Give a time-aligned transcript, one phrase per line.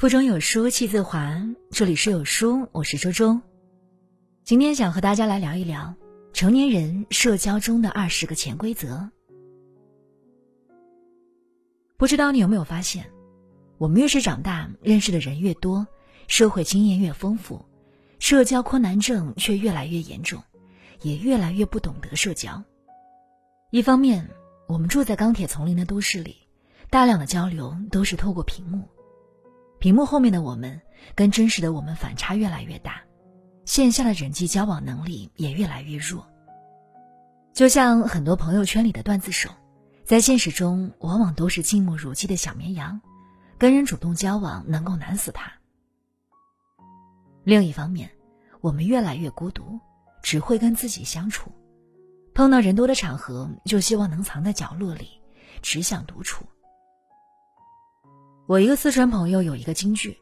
[0.00, 1.38] 腹中有书气自华，
[1.70, 3.38] 这里是有书，我是周周。
[4.44, 5.94] 今天想和大家来聊一聊
[6.32, 9.10] 成年人社交中的二十个潜规则。
[11.98, 13.10] 不知道你有没有发现，
[13.76, 15.86] 我们越是长大，认识的人越多，
[16.28, 17.66] 社会经验越丰富，
[18.18, 20.42] 社交困难症却越来越严重，
[21.02, 22.64] 也越来越不懂得社交。
[23.70, 24.30] 一方面，
[24.66, 26.38] 我们住在钢铁丛林的都市里，
[26.88, 28.88] 大量的交流都是透过屏幕。
[29.80, 30.82] 屏幕后面的我们
[31.14, 33.00] 跟真实的我们反差越来越大，
[33.64, 36.28] 线下的人际交往能力也越来越弱。
[37.54, 39.48] 就像很多朋友圈里的段子手，
[40.04, 43.00] 在现实中往往都是静默如鸡的小绵羊，
[43.56, 45.50] 跟人主动交往能够难死他。
[47.42, 48.10] 另一方面，
[48.60, 49.80] 我们越来越孤独，
[50.22, 51.50] 只会跟自己相处，
[52.34, 55.08] 碰到人多的场合就希望能藏在角落里，
[55.62, 56.44] 只想独处。
[58.50, 60.18] 我一个四川朋友有一个金句，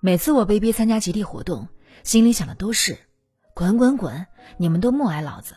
[0.00, 1.66] 每次我被逼参加集体活动，
[2.04, 2.96] 心里想的都是
[3.56, 4.24] “滚滚滚，
[4.56, 5.56] 你们都莫挨老子”。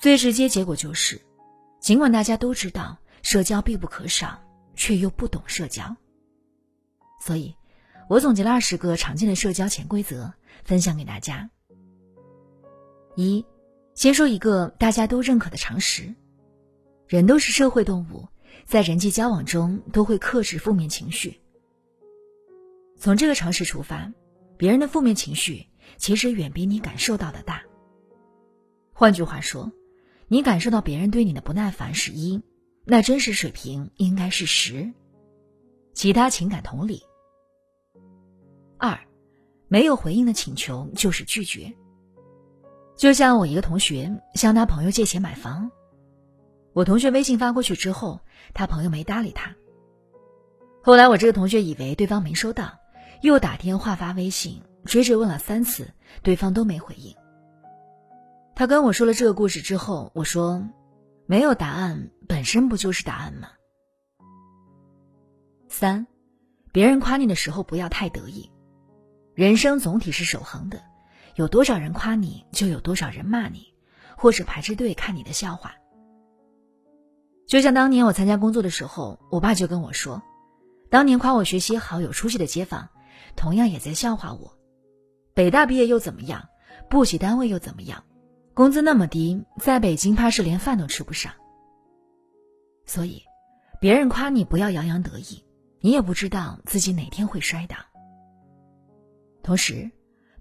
[0.00, 1.20] 最直接结果就是，
[1.80, 4.40] 尽管大家都知道社交必不可少，
[4.76, 5.96] 却又不懂社交。
[7.20, 7.52] 所以，
[8.08, 11.50] 我总结了二十个常见的社交潜规则，分享给大家。
[13.16, 13.44] 一，
[13.96, 16.14] 先说一个大家都认可的常识：
[17.08, 18.28] 人都是社会动物。
[18.64, 21.40] 在人际交往中，都会克制负面情绪。
[22.98, 24.12] 从这个常识出发，
[24.56, 25.66] 别人的负面情绪
[25.98, 27.62] 其实远比你感受到的大。
[28.92, 29.70] 换句话说，
[30.28, 32.42] 你感受到别人对你的不耐烦是一，
[32.84, 34.92] 那真实水平应该是十。
[35.92, 37.02] 其他情感同理。
[38.78, 38.98] 二，
[39.68, 41.74] 没有回应的请求就是拒绝。
[42.96, 45.70] 就像我一个同学向他朋友借钱买房。
[46.76, 48.20] 我同学微信发过去之后，
[48.52, 49.56] 他朋友没搭理他。
[50.82, 52.78] 后来我这个同学以为对方没收到，
[53.22, 55.90] 又打电话发微信追着问了三次，
[56.22, 57.16] 对方都没回应。
[58.54, 60.68] 他跟我说了这个故事之后，我说
[61.24, 63.48] ：“没有答案本身不就是答案吗？”
[65.70, 66.06] 三，
[66.72, 68.52] 别人夸你的时候不要太得意。
[69.34, 70.82] 人生总体是守恒的，
[71.36, 73.72] 有多少人夸你，就有多少人骂你，
[74.14, 75.74] 或者排着队看你的笑话。
[77.46, 80.20] 就像当年我参加工作的时候，我爸就跟我说，
[80.90, 82.88] 当年夸我学习好、有出息的街坊，
[83.36, 84.58] 同样也在笑话我。
[85.32, 86.48] 北大毕业又怎么样？
[86.90, 88.02] 部级单位又怎么样？
[88.52, 91.32] 工资那么低，在北京怕是连饭都吃不上。
[92.84, 93.22] 所以，
[93.80, 95.44] 别人夸你不要洋洋得意，
[95.80, 97.76] 你也不知道自己哪天会摔倒。
[99.44, 99.88] 同时，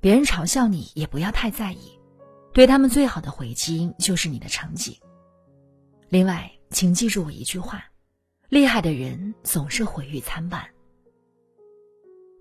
[0.01, 1.99] 别人嘲笑你也不要太在意，
[2.51, 4.99] 对他们最好的回击就是你的成绩。
[6.09, 6.51] 另外。
[6.75, 7.85] 请记住我一句话：
[8.49, 10.61] 厉害的人总是毁誉参半。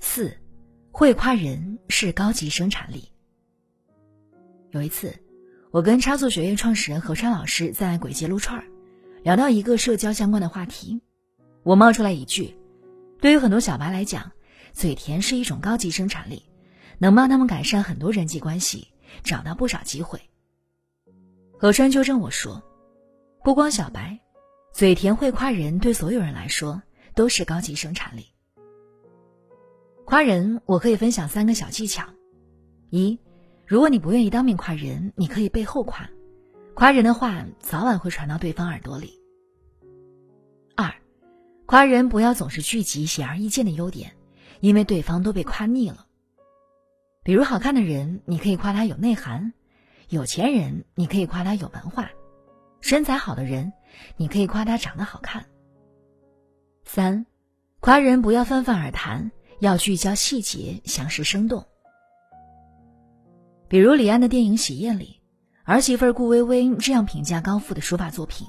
[0.00, 0.36] 四，
[0.90, 3.08] 会夸人是高级生产力。
[4.72, 5.14] 有一次，
[5.70, 8.66] 我跟差速学院创始人何川老师在鬼街撸串儿，
[9.22, 11.00] 聊到一个社交相关的话题，
[11.62, 12.58] 我冒出来一句：
[13.20, 14.32] 对于很多小白来讲，
[14.72, 16.42] 嘴甜是一种高级生产力，
[16.98, 18.88] 能帮他们改善很多人际关系，
[19.22, 20.20] 找到不少机会。
[21.56, 22.60] 何川纠正我说：
[23.44, 24.18] 不光小白。
[24.74, 26.82] 嘴甜会夸人，对所有人来说
[27.14, 28.26] 都是高级生产力。
[30.04, 32.04] 夸人，我可以分享三个小技巧：
[32.90, 33.16] 一，
[33.64, 36.10] 如果你不愿意当面夸人，你可以背后夸，
[36.74, 39.20] 夸人的话早晚会传到对方耳朵里。
[40.74, 40.92] 二，
[41.66, 44.16] 夸人不要总是聚集显而易见的优点，
[44.58, 46.04] 因为对方都被夸腻了。
[47.22, 49.52] 比如好看的人，你可以夸他有内涵；
[50.08, 52.06] 有钱人，你可以夸他有文化；
[52.80, 53.72] 身材好的人。
[54.16, 55.47] 你可以夸他长得好看。
[56.84, 57.27] 三，
[57.81, 61.66] 夸人不要泛泛而谈，要聚焦细节，详实生动。
[63.69, 65.20] 比如李安的电影《喜宴》里，
[65.64, 68.46] 儿媳妇顾薇薇这样评价高富的书法作品：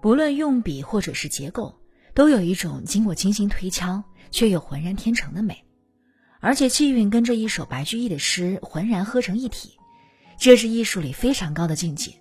[0.00, 1.78] 不论用笔或者是结构，
[2.14, 5.64] 都有一种经过精心推敲却又浑然天成的美，
[6.40, 9.78] 而且气韵跟这一首白居易的诗浑然合成一体，
[10.38, 12.12] 这是艺术里非常高的境界。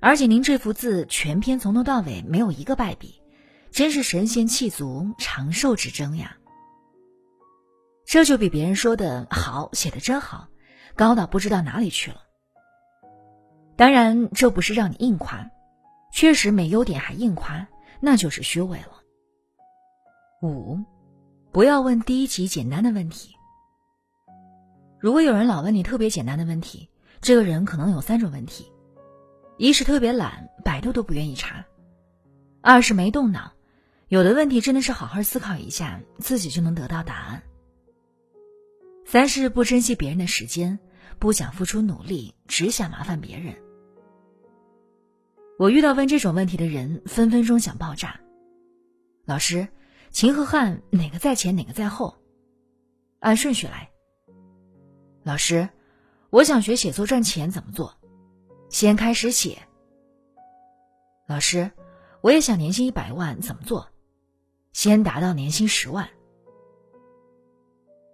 [0.00, 3.20] 而且您这幅字全篇从头到尾没有一个败笔，
[3.70, 6.36] 真是神仙气足，长寿之争呀！
[8.06, 10.48] 这就比别人说的好写的真好，
[10.96, 12.22] 高到不知道哪里去了。
[13.76, 15.50] 当然，这不是让你硬夸，
[16.12, 17.68] 确实没优点还硬夸，
[18.00, 19.02] 那就是虚伪了。
[20.42, 20.78] 五，
[21.52, 23.34] 不要问低级简单的问题。
[24.98, 26.88] 如果有人老问你特别简单的问题，
[27.20, 28.72] 这个人可能有三种问题。
[29.60, 31.66] 一是特别懒，百度都不愿意查；
[32.62, 33.52] 二是没动脑，
[34.08, 37.42] 有的问题真的是好好思考一下，自己就能得到答案。
[39.04, 40.78] 三是不珍惜别人的时间，
[41.18, 43.54] 不想付出努力，只想麻烦别人。
[45.58, 48.18] 我遇到问这种问题的人，分分钟想爆炸。
[49.26, 49.68] 老师，
[50.10, 52.16] 秦和汉哪个在前，哪个在后？
[53.18, 53.90] 按顺序来。
[55.22, 55.68] 老师，
[56.30, 57.99] 我想学写作赚钱，怎么做？
[58.70, 59.58] 先开始写。
[61.26, 61.70] 老师，
[62.22, 63.88] 我也想年薪一百万，怎么做？
[64.72, 66.08] 先达到年薪十万。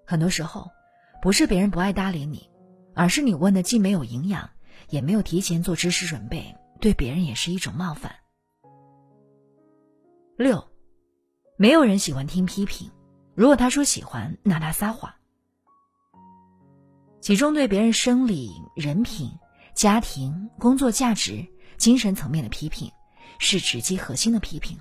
[0.07, 0.71] 很多时候，
[1.21, 2.51] 不是别人不爱搭理你，
[2.95, 4.49] 而是你问的既没有营养，
[4.89, 6.57] 也没有提前做知识准备。
[6.81, 8.15] 对别人也是一种冒犯。
[10.37, 10.69] 六，
[11.57, 12.91] 没有人喜欢听批评，
[13.35, 15.13] 如果他说喜欢，那他撒谎。
[17.21, 19.31] 其中对别人生理、人品、
[19.77, 21.47] 家庭、工作价值、
[21.77, 22.91] 精神层面的批评，
[23.39, 24.81] 是直击核心的批评。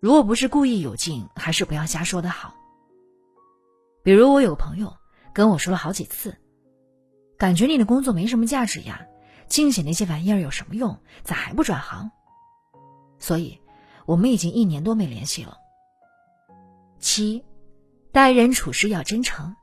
[0.00, 2.52] 如果不是故意有劲，还是不要瞎说的好。
[4.02, 4.92] 比如我有个朋友
[5.32, 6.36] 跟我说了好几次，
[7.38, 9.06] 感觉你的工作没什么价值呀。
[9.46, 10.98] 净写那些玩意儿有什么用？
[11.22, 12.10] 咋还不转行？
[13.20, 13.60] 所以，
[14.04, 15.56] 我们已经一年多没联系了。
[16.98, 17.44] 七，
[18.10, 19.54] 待人处事要真诚，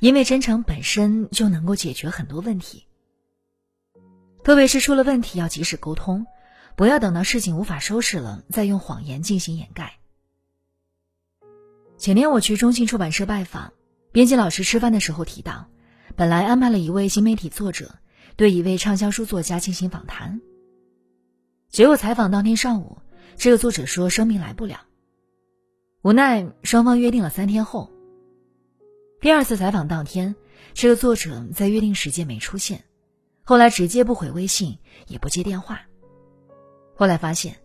[0.00, 2.84] 因为真诚本身就能够解决很多问题。
[4.42, 6.26] 特别是出了问题要及时沟通，
[6.76, 9.98] 不要等到事情无法收拾了再用谎言进行掩盖。
[11.98, 13.72] 前天我去中信出版社拜访，
[14.12, 15.68] 编辑老师吃饭的时候提到，
[16.16, 17.96] 本来安排了一位新媒体作者。
[18.36, 20.40] 对一位畅销书作家进行访谈，
[21.68, 22.96] 结果采访当天上午，
[23.36, 24.86] 这个作者说生病来不了。
[26.00, 27.90] 无奈双方约定了三天后。
[29.20, 30.36] 第二次采访当天，
[30.72, 32.84] 这个作者在约定时间没出现，
[33.50, 35.80] 后来直接不回微信，也不接电话。
[36.94, 37.56] 后来发现，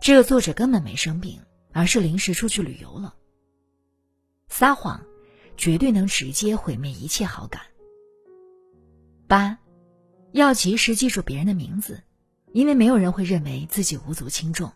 [0.00, 1.40] 这个作者根本没生病，
[1.72, 3.16] 而是临时出去旅游了。
[4.46, 5.04] 撒谎，
[5.56, 7.60] 绝对能直接毁灭一切好感。
[9.26, 9.58] 八。
[10.30, 12.04] 要及时记住别人的名字，
[12.52, 14.70] 因为没有人会认为自己无足轻重。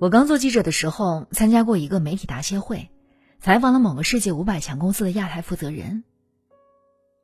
[0.00, 2.90] 我刚做记者的时候，参加过一个媒体答谢会，
[3.38, 6.02] 采访了某个世界五百强公司的亚太负责人。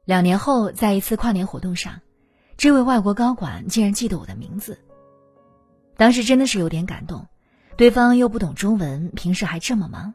[0.05, 2.01] 两年后，在一次跨年活动上，
[2.57, 4.79] 这位外国高管竟然记得我的名字。
[5.97, 7.27] 当时真的是有点感动，
[7.77, 10.15] 对方又不懂中文，平时还这么忙，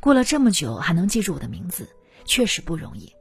[0.00, 1.88] 过了这么久还能记住我的名字，
[2.24, 3.12] 确实不容易。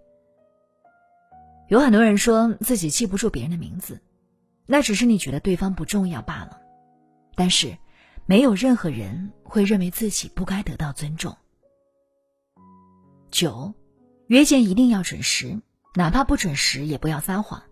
[1.70, 4.02] 有很多人说自己记不住别人的名字，
[4.66, 6.60] 那只是你觉得对方不重要罢了。
[7.34, 7.78] 但是，
[8.26, 11.38] 没有任何人会认为自己不该得到尊重。
[13.32, 13.74] 九，
[14.28, 15.62] 约见一定要准时，
[15.94, 17.64] 哪怕不准时也不要撒谎，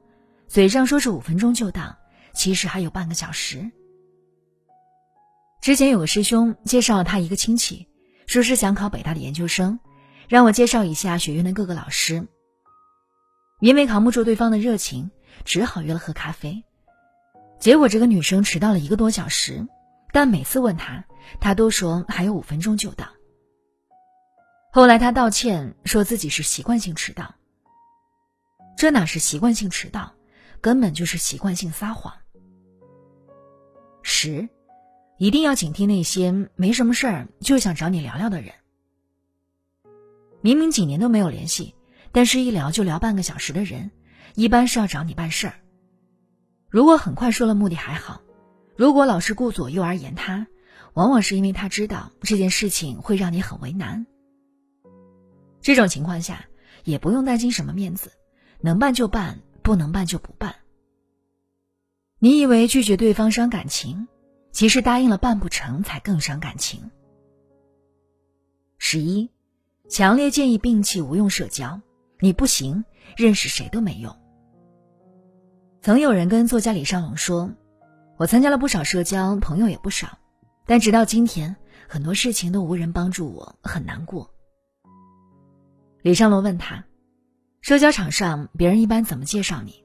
[0.47, 1.97] 嘴上说是五分钟就到，
[2.33, 3.71] 其实还有半个小时。
[5.61, 7.87] 之前有个师兄介绍了他一个亲戚，
[8.27, 9.79] 说是想考北大的研究生，
[10.27, 12.27] 让我介绍一下学院的各个老师。
[13.61, 15.11] 因为扛不住对方的热情，
[15.45, 16.63] 只好约了喝咖啡。
[17.59, 19.67] 结果这个女生迟到了一个多小时，
[20.11, 21.05] 但每次问她，
[21.39, 23.07] 她都说还有五分钟就到。
[24.71, 27.35] 后来他道歉，说自己是习惯性迟到。
[28.79, 30.15] 这哪是习惯性迟到，
[30.61, 32.13] 根本就是习惯性撒谎。
[34.03, 34.47] 十，
[35.17, 38.53] 一定要警惕那些没什么事儿就想找你聊聊的人。
[40.39, 41.75] 明明几年都没有联系。
[42.13, 43.91] 但是，一聊就聊半个小时的人，
[44.33, 45.55] 一般是要找你办事儿。
[46.69, 48.21] 如果很快说了目的还好，
[48.77, 50.47] 如果老是顾左右而言他，
[50.93, 54.07] 往往是因为他知道这件事情会让你很为难。
[55.59, 56.45] 这种情况下，
[56.85, 58.13] 也不用担心什么面子，
[58.61, 60.55] 能办就办，不能办就不办。
[62.19, 64.07] 你以为拒绝对方伤感情，
[64.51, 66.91] 其实答应了办不成才更伤感情。
[68.77, 69.29] 十一，
[69.87, 71.79] 强烈建议摒弃无用社交。
[72.19, 72.83] 你不行，
[73.15, 74.13] 认识谁都没用。
[75.81, 77.49] 曾有人跟作家李尚龙说
[78.19, 80.17] ：“我参加了不少社交，朋友也不少，
[80.65, 81.55] 但直到今天，
[81.87, 84.29] 很多事情都无人帮助我，很难过。”
[86.03, 86.83] 李尚龙问他
[87.61, 89.83] ：“社交场上别人一般怎么介绍你？”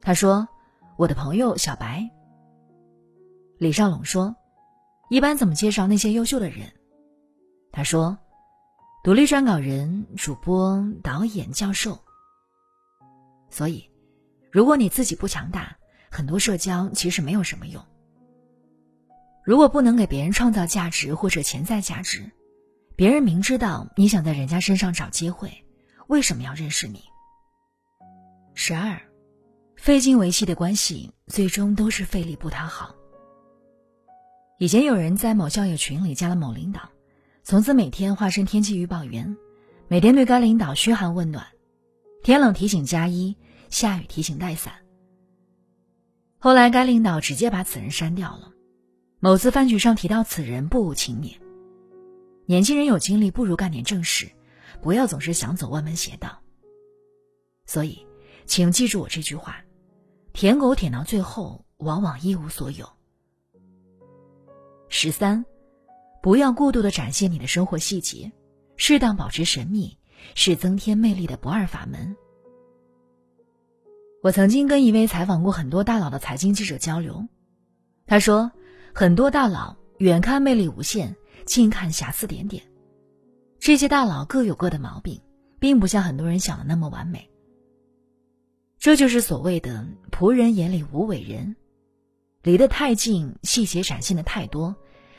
[0.00, 0.48] 他说
[0.96, 2.10] ：“我的朋友小白。”
[3.58, 4.34] 李少龙说
[5.10, 6.72] ：“一般怎么介绍那些优秀的人？”
[7.72, 8.18] 他说。
[9.02, 11.98] 独立撰稿人、主播、导演、教授。
[13.48, 13.88] 所以，
[14.52, 15.74] 如果你自己不强大，
[16.10, 17.82] 很多社交其实没有什么用。
[19.42, 22.30] 如果不能给别人创造价值或者潜在价值，
[22.94, 25.50] 别人明知道你想在人家身上找机会，
[26.10, 27.04] 为什么要认识你？
[28.54, 29.00] 十二，
[29.76, 32.92] 费劲维系的关系，最终都是费力不讨好。
[34.58, 36.90] 以前有人在某校友群里加了某领导，
[37.44, 39.36] 从此每天化身天气预报员，
[39.86, 41.46] 每天对该领导嘘寒问暖，
[42.24, 43.36] 天冷提醒加衣，
[43.68, 44.74] 下雨提醒带伞。
[46.38, 48.50] 后来该领导直接把此人删掉了。
[49.20, 51.36] 某次饭局上提到此人不无轻蔑。
[52.46, 54.28] 年轻人有精力不如干点正事，
[54.82, 56.40] 不要总是想走歪门邪道。
[57.66, 58.06] 所以，
[58.46, 59.62] 请记住我这句话：
[60.32, 62.88] 舔狗舔到最后，往往一无所有。
[64.88, 65.44] 十三，
[66.20, 68.30] 不要过度的展现你的生活细节，
[68.76, 69.96] 适当保持神秘
[70.34, 72.16] 是增添魅力的不二法门。
[74.22, 77.26] 我曾经跟一位采访过很多大佬的财经记者交流，
[78.06, 78.50] 他说，
[78.92, 81.14] 很多大佬远看魅力无限，
[81.46, 82.69] 近看瑕疵点点。
[83.60, 85.20] 这些大佬各有各的毛病，
[85.58, 87.28] 并不像很多人想的那么完美。
[88.78, 91.54] 这就是所谓的“仆人眼里无伟人”。
[92.42, 94.74] 离得太近，细节展现的太多，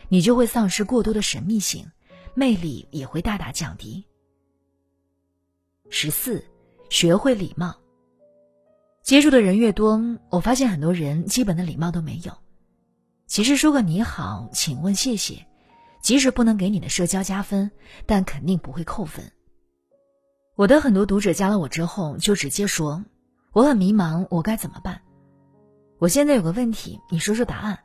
[0.10, 1.86] 你就会丧失过多的神秘性，
[2.34, 4.04] 魅力也会大大降低。
[5.92, 6.44] 十四，
[6.90, 7.78] 学会礼貌。
[9.04, 12.36] 接触的人越多，我发现很多人基本的礼貌都没有。
[13.28, 15.46] 其实说个你好，请问谢谢，
[16.02, 17.72] 即使不能给你的社交加分，
[18.06, 19.32] 但肯定不会扣分。
[20.56, 23.04] 我的很多读者加了我之后，就直接说
[23.54, 25.02] 我很迷茫，我该怎么办？
[26.00, 27.80] 我现在有个问题，你说说答案。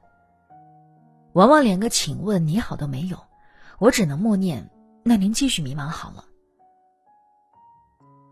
[1.35, 3.23] 往往连个请问你好都没有，
[3.79, 4.71] 我只能默念：
[5.05, 6.25] 那您继续迷茫好了。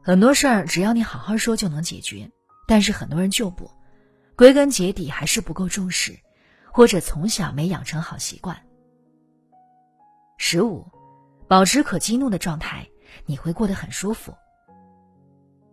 [0.02, 2.30] 很多事儿只要你好好说就能解决，
[2.66, 3.70] 但是很多人就不，
[4.36, 6.18] 归根结底还是不够重视，
[6.72, 8.58] 或者从小没养成好习惯。
[10.38, 10.86] 十五，
[11.48, 12.88] 保持可激怒的状态，
[13.26, 14.34] 你会过得很舒服。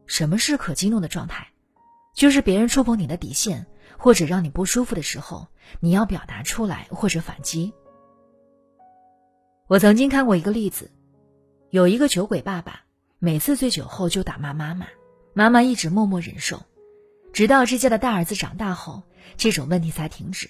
[0.06, 1.48] 什么是可激怒的状态？
[2.14, 3.68] 就是别人触碰你的底线。
[3.98, 5.48] 或者让你不舒服的时候，
[5.80, 7.72] 你要表达出来或者反击。
[9.68, 10.90] 我曾经看过一个例子，
[11.70, 12.82] 有一个酒鬼爸爸，
[13.20, 14.88] 每次醉酒后就打骂妈妈，
[15.36, 16.64] 妈妈一直默默忍受，
[17.32, 19.04] 直到这家的大儿子长大后，
[19.38, 20.50] 这种问题才停止。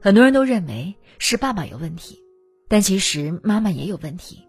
[0.00, 2.20] 很多人都认为是爸爸有问题，
[2.68, 4.46] 但其实妈妈也有问题。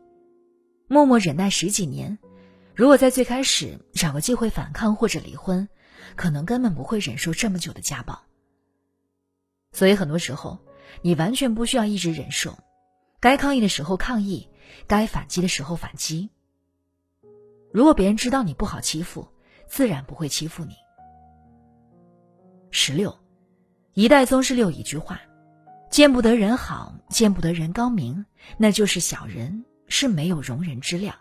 [0.88, 2.20] 默默忍耐十几年，
[2.76, 5.68] 如果在最开始找个机会反抗或者离婚。
[6.16, 8.24] 可能根本不会忍受这么久的家暴，
[9.74, 10.58] 所以很多时候
[11.02, 12.58] 你完全不需要一直忍受，
[13.20, 14.50] 该抗议的时候抗议，
[14.88, 16.30] 该反击的时候反击。
[17.72, 19.28] 如果别人知道你不好欺负，
[19.68, 20.74] 自然不会欺负你。
[22.72, 23.16] 十六，
[23.94, 25.22] 一代宗师六一句话：
[25.90, 28.26] 见不得人好，见不得人高明，
[28.58, 31.16] 那就是小人，是没有容人之量。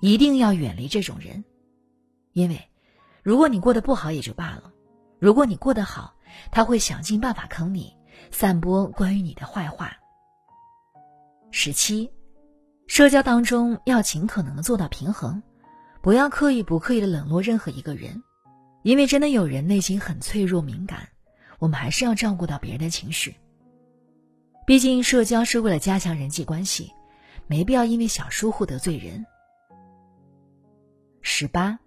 [0.00, 1.44] 一定要远离这种人，
[2.32, 2.68] 因为。
[3.22, 4.72] 如果你过得不好也就罢了，
[5.18, 6.14] 如果你过得好，
[6.52, 7.92] 他会想尽办法坑你，
[8.30, 9.96] 散播关于你的坏话。
[11.50, 12.12] 十七，
[12.86, 15.42] 社交当中要尽可能的做到平衡，
[16.02, 18.22] 不要刻意不刻意的冷落任何一个人，
[18.84, 21.08] 因为真的有人内心很脆弱敏感，
[21.58, 23.36] 我们还是要照顾到别人的情绪。
[24.66, 26.92] 毕竟社交是为了加强人际关系，
[27.46, 29.24] 没必要因为小疏忽得罪人。
[31.22, 31.78] 十八。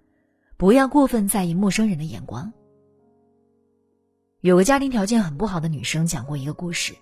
[0.57, 2.51] 不要过分在意陌生人的眼光。
[4.41, 6.93] 有个家庭条件很不好的女生讲过一个故事，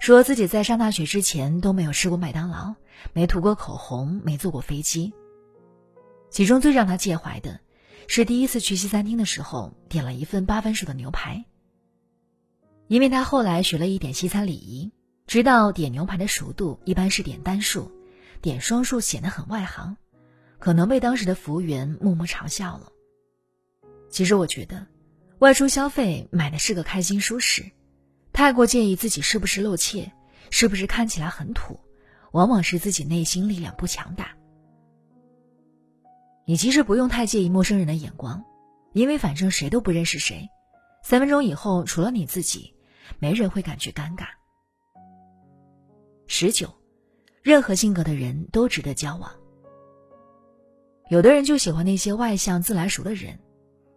[0.00, 2.74] 说自己在上大学之前都没有吃过麦当劳，
[3.12, 5.12] 没涂过口红，没坐过飞机。
[6.30, 7.60] 其中最让她介怀的，
[8.06, 11.44] 是第一次去西餐厅的时候点了一份八分熟的牛排。
[12.88, 14.90] 因为他后来学了一点西餐礼仪，
[15.26, 17.92] 知道点牛排的熟度一般是点单数，
[18.40, 19.96] 点双数显得很外行。
[20.58, 22.90] 可能被当时的服务员默默嘲笑了。
[24.10, 24.86] 其实我觉得，
[25.38, 27.70] 外出消费买的是个开心舒适，
[28.32, 30.10] 太过介意自己是不是露怯，
[30.50, 31.78] 是不是看起来很土，
[32.32, 34.34] 往往是自己内心力量不强大。
[36.44, 38.44] 你其实不用太介意陌生人的眼光，
[38.94, 40.48] 因为反正谁都不认识谁，
[41.04, 42.74] 三分钟以后除了你自己，
[43.18, 44.26] 没人会感觉尴尬。
[46.26, 46.72] 十九，
[47.42, 49.30] 任何性格的人都值得交往。
[51.08, 53.38] 有的人就喜欢那些外向、自来熟的人，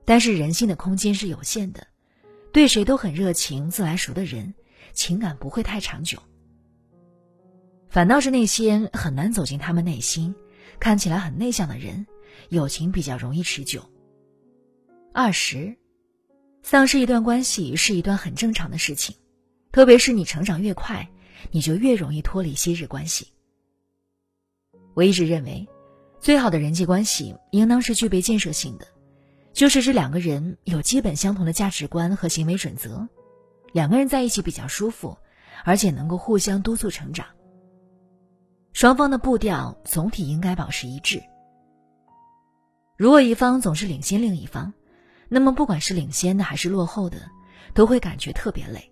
[0.06, 1.86] 但是人性的空间是有限的，
[2.54, 4.54] 对谁都很热情、自来熟的人，
[4.94, 6.18] 情感不会太长久。
[7.90, 10.34] 反倒是那些很难走进他们内心、
[10.80, 12.08] 看起来很内向的人，
[12.48, 13.84] 友情比较容易持久。
[15.14, 15.78] 二十，
[16.64, 19.16] 丧失一段关系是一段很正常的事情，
[19.72, 21.08] 特别是你成长越快，
[21.52, 23.28] 你就越容易脱离昔日关系。
[24.94, 25.68] 我一直认为。
[26.20, 28.86] 最好的人际关系应当是具备建设性的，
[29.54, 33.08] 就是这两个人有基本相同的价值观和行为准则，
[33.74, 35.18] 两个人在一起比较舒服，
[35.66, 37.26] 而且能够互相督促成长。
[38.72, 41.20] 双方的步调总体应该保持一致。
[42.98, 44.72] 如果一方总是领先另一方，
[45.34, 47.32] 那么不管是领先的还是落后的，
[47.74, 48.92] 都会感觉特别累。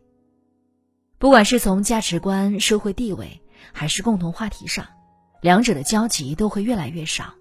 [1.18, 3.42] 不管是从价值观、社会地位，
[3.74, 4.88] 还是共同话题上，
[5.42, 7.34] 两者的交集都会越来越少，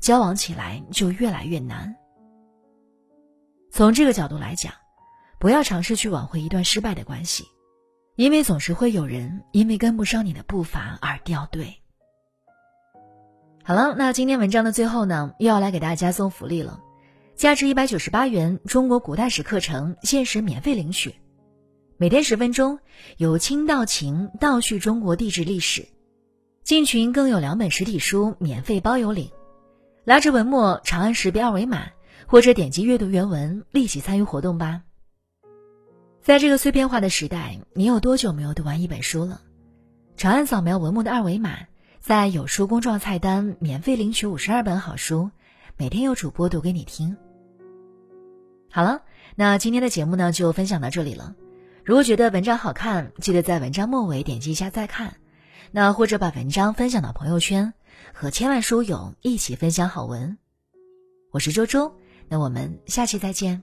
[0.00, 1.96] 交往起来就越来越难。
[3.70, 4.74] 从这个角度来讲，
[5.38, 7.46] 不要尝试去挽回一段失败的关系，
[8.16, 11.80] 因为总是会有人因为跟不上你的步伐而掉队。
[13.64, 16.82] 好了，那今天文章的最后呢，又要来给大家送福利了，
[17.36, 21.14] 价值一百九十八元中国古代史课程限时免费领取，
[21.96, 22.78] 每天十分钟，
[23.16, 25.88] 由清道情倒叙中国地质历史，
[26.62, 29.30] 进群更有两本实体书免费包邮领，
[30.04, 31.86] 拉着文末长按识别二维码
[32.26, 34.82] 或者点击阅读原文，立即参与活动吧。
[36.20, 39.40] 在这个碎片化的时代，你有多久没有读完一本书了？
[40.16, 41.58] 长按扫描文末的二维码。
[42.00, 45.30] 在有书公众号菜单免费领取五十二本好书，
[45.82, 47.16] 每天有主播读给你听。
[48.70, 49.02] 好了
[49.34, 51.34] 那今天的节目呢就分享到这里了。
[51.84, 55.16] 如果觉得文章好看记得在文章末尾点击一下再看。
[55.72, 57.74] 那或者把文章分享到朋友圈
[58.14, 60.38] 和千万书友一起分享好文。
[61.32, 61.92] 我是周周
[62.28, 63.60] 那我们下期再见。